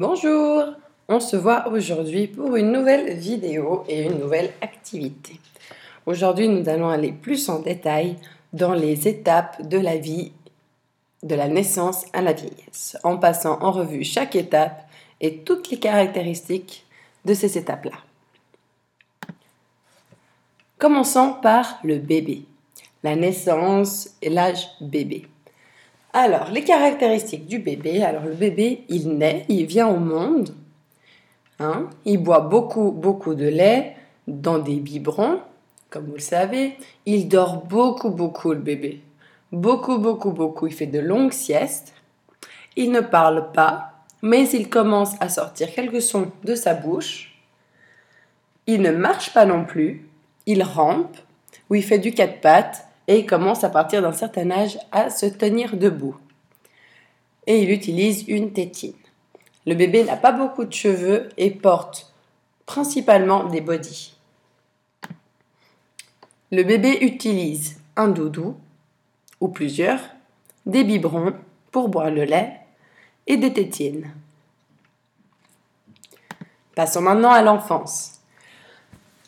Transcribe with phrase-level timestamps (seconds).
[0.00, 0.64] Bonjour,
[1.10, 5.38] on se voit aujourd'hui pour une nouvelle vidéo et une nouvelle activité.
[6.06, 8.16] Aujourd'hui, nous allons aller plus en détail
[8.54, 10.32] dans les étapes de la vie,
[11.22, 14.88] de la naissance à la vieillesse, en passant en revue chaque étape
[15.20, 16.86] et toutes les caractéristiques
[17.26, 17.98] de ces étapes-là.
[20.78, 22.46] Commençons par le bébé,
[23.02, 25.26] la naissance et l'âge bébé.
[26.12, 28.02] Alors, les caractéristiques du bébé.
[28.02, 30.54] Alors, le bébé, il naît, il vient au monde.
[31.60, 33.96] Hein, il boit beaucoup, beaucoup de lait
[34.26, 35.40] dans des biberons,
[35.88, 36.76] comme vous le savez.
[37.06, 39.02] Il dort beaucoup, beaucoup, le bébé.
[39.52, 40.66] Beaucoup, beaucoup, beaucoup.
[40.66, 41.94] Il fait de longues siestes.
[42.76, 43.92] Il ne parle pas,
[44.22, 47.40] mais il commence à sortir quelques sons de sa bouche.
[48.66, 50.08] Il ne marche pas non plus.
[50.46, 51.16] Il rampe,
[51.68, 55.26] ou il fait du quatre pattes et commence à partir d'un certain âge à se
[55.26, 56.16] tenir debout.
[57.48, 58.94] Et il utilise une tétine.
[59.66, 62.14] Le bébé n'a pas beaucoup de cheveux et porte
[62.66, 64.16] principalement des bodys.
[66.52, 68.56] Le bébé utilise un doudou
[69.40, 70.00] ou plusieurs,
[70.64, 71.34] des biberons
[71.72, 72.60] pour boire le lait
[73.26, 74.08] et des tétines.
[76.76, 78.20] Passons maintenant à l'enfance.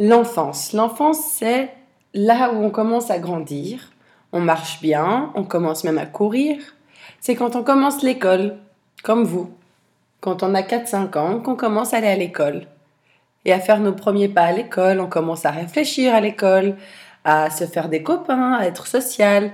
[0.00, 0.72] L'enfance.
[0.72, 1.72] L'enfance, c'est
[2.14, 3.90] là où on commence à grandir,
[4.32, 6.58] on marche bien, on commence même à courir,
[7.20, 8.56] c'est quand on commence l'école,
[9.02, 9.50] comme vous.
[10.20, 12.66] Quand on a 4-5 ans, qu'on commence à aller à l'école.
[13.44, 16.76] Et à faire nos premiers pas à l'école, on commence à réfléchir à l'école,
[17.24, 19.52] à se faire des copains, à être social.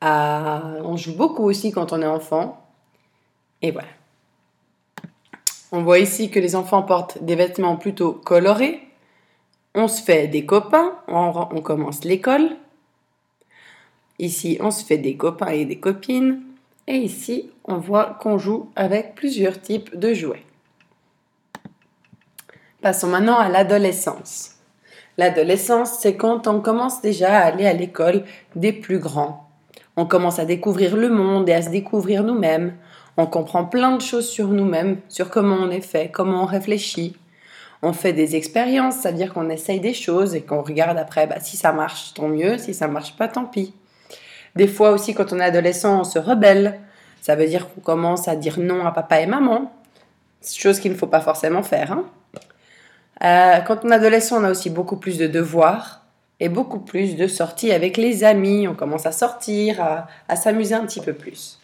[0.00, 2.64] On joue beaucoup aussi quand on est enfant.
[3.60, 3.88] Et voilà.
[5.72, 8.87] On voit ici que les enfants portent des vêtements plutôt colorés,
[9.74, 12.50] on se fait des copains, on, commence l'école.
[14.18, 16.42] Ici, on se fait des copains et des copines.
[16.86, 20.42] Et ici, on voit qu'on joue avec plusieurs types de jouets.
[22.80, 24.56] Passons maintenant à l'adolescence.
[25.18, 28.24] L'adolescence, c'est quand on commence déjà à aller à l'école
[28.56, 29.48] des plus grands.
[29.96, 32.74] On commence à découvrir le monde et à se découvrir nous-mêmes.
[33.16, 37.16] On comprend plein de choses sur nous-mêmes, sur comment on est fait, comment on réfléchit
[37.82, 41.56] on fait des expériences, c'est-à-dire qu'on essaye des choses et qu'on regarde après, bah, si
[41.56, 43.74] ça marche, tant mieux, si ça marche pas, tant pis.
[44.56, 46.80] Des fois aussi, quand on est adolescent, on se rebelle.
[47.20, 49.72] Ça veut dire qu'on commence à dire non à papa et maman,
[50.42, 51.92] chose qu'il ne faut pas forcément faire.
[51.92, 52.04] Hein.
[53.24, 56.02] Euh, quand on est adolescent, on a aussi beaucoup plus de devoirs
[56.40, 58.68] et beaucoup plus de sorties avec les amis.
[58.68, 61.58] On commence à sortir, à, à s'amuser un petit peu plus.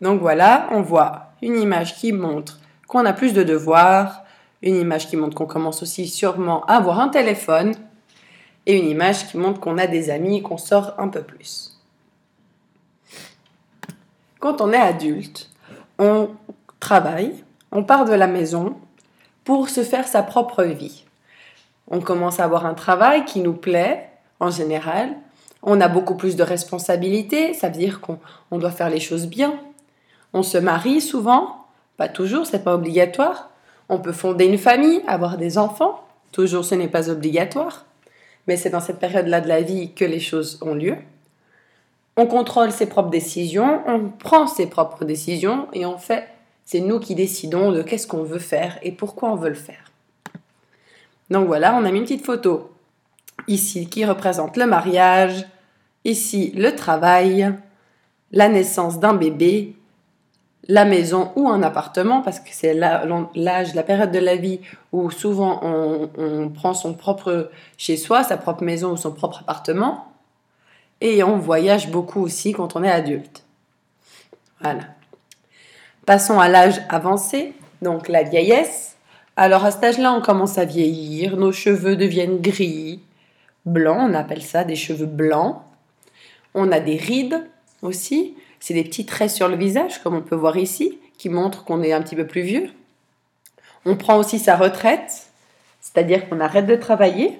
[0.00, 4.24] Donc voilà, on voit une image qui montre qu'on a plus de devoirs,
[4.62, 7.74] une image qui montre qu'on commence aussi sûrement à avoir un téléphone
[8.66, 11.78] et une image qui montre qu'on a des amis et qu'on sort un peu plus.
[14.40, 15.50] Quand on est adulte,
[15.98, 16.30] on
[16.80, 17.34] travaille,
[17.72, 18.76] on part de la maison
[19.44, 21.04] pour se faire sa propre vie.
[21.90, 25.16] On commence à avoir un travail qui nous plaît en général.
[25.62, 29.58] On a beaucoup plus de responsabilités, ça veut dire qu'on doit faire les choses bien.
[30.32, 31.64] On se marie souvent,
[31.96, 33.50] pas toujours, c'est pas obligatoire.
[33.88, 36.04] On peut fonder une famille, avoir des enfants.
[36.32, 37.86] Toujours, ce n'est pas obligatoire.
[38.46, 40.96] Mais c'est dans cette période-là de la vie que les choses ont lieu.
[42.16, 46.26] On contrôle ses propres décisions, on prend ses propres décisions et en fait,
[46.64, 49.92] c'est nous qui décidons de qu'est-ce qu'on veut faire et pourquoi on veut le faire.
[51.30, 52.72] Donc voilà, on a mis une petite photo
[53.46, 55.46] ici qui représente le mariage,
[56.04, 57.54] ici le travail,
[58.32, 59.76] la naissance d'un bébé
[60.68, 64.60] la maison ou un appartement, parce que c'est l'âge, la période de la vie
[64.92, 70.12] où souvent on, prend son propre chez soi, sa propre maison ou son propre appartement.
[71.00, 73.44] Et on voyage beaucoup aussi quand on est adulte.
[74.60, 74.82] Voilà.
[76.04, 78.96] Passons à l'âge avancé, donc la vieillesse.
[79.36, 83.00] Alors à cet âge-là, on commence à vieillir, nos cheveux deviennent gris,
[83.64, 85.62] blancs, on appelle ça des cheveux blancs.
[86.54, 87.46] On a des rides
[87.82, 91.64] aussi, c'est des petits traits sur le visage, comme on peut voir ici, qui montrent
[91.64, 92.70] qu'on est un petit peu plus vieux.
[93.84, 95.28] On prend aussi sa retraite,
[95.80, 97.38] c'est-à-dire qu'on arrête de travailler.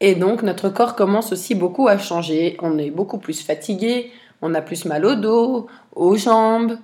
[0.00, 2.56] Et donc notre corps commence aussi beaucoup à changer.
[2.60, 4.10] On est beaucoup plus fatigué,
[4.42, 6.78] on a plus mal au dos, aux jambes.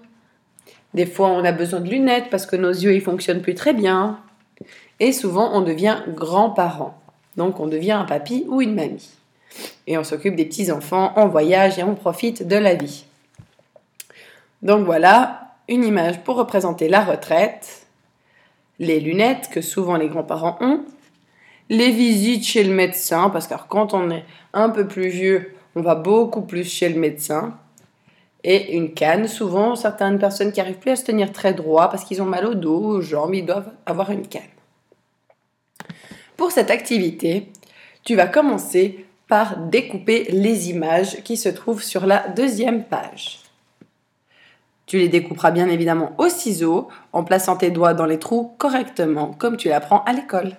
[0.92, 3.72] Des fois on a besoin de lunettes parce que nos yeux ils fonctionnent plus très
[3.72, 4.20] bien.
[5.00, 6.98] Et souvent on devient grand-parent.
[7.36, 9.10] Donc on devient un papy ou une mamie
[9.86, 13.04] et on s'occupe des petits-enfants, on voyage et on profite de la vie.
[14.62, 17.86] Donc voilà, une image pour représenter la retraite,
[18.78, 20.84] les lunettes que souvent les grands-parents ont,
[21.68, 25.82] les visites chez le médecin, parce que quand on est un peu plus vieux, on
[25.82, 27.58] va beaucoup plus chez le médecin,
[28.46, 29.26] et une canne.
[29.28, 32.46] Souvent, certaines personnes qui n'arrivent plus à se tenir très droit parce qu'ils ont mal
[32.46, 34.42] au dos, aux jambes, ils doivent avoir une canne.
[36.36, 37.50] Pour cette activité,
[38.04, 43.40] tu vas commencer par découper les images qui se trouvent sur la deuxième page.
[44.86, 49.32] Tu les découperas bien évidemment au ciseau en plaçant tes doigts dans les trous correctement
[49.32, 50.56] comme tu l'apprends à l'école.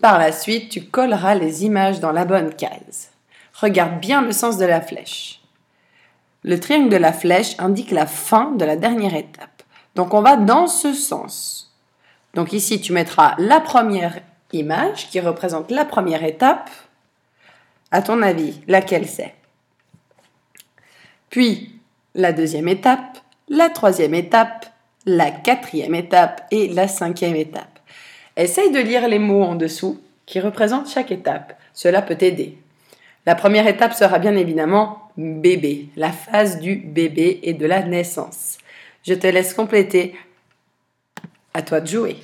[0.00, 3.10] Par la suite, tu colleras les images dans la bonne case.
[3.54, 5.42] Regarde bien le sens de la flèche.
[6.42, 9.62] Le triangle de la flèche indique la fin de la dernière étape.
[9.94, 11.72] Donc on va dans ce sens.
[12.34, 14.18] Donc ici, tu mettras la première
[14.52, 16.70] image qui représente la première étape.
[17.90, 19.34] À ton avis, laquelle c'est?
[21.30, 21.78] Puis
[22.14, 23.18] la deuxième étape,
[23.48, 24.66] la troisième étape,
[25.06, 27.78] la quatrième étape et la cinquième étape.
[28.36, 31.58] Essaye de lire les mots en dessous qui représentent chaque étape.
[31.74, 32.58] Cela peut t'aider.
[33.26, 38.58] La première étape sera bien évidemment bébé, la phase du bébé et de la naissance.
[39.04, 40.14] Je te laisse compléter.
[41.54, 42.16] À toi de jouer.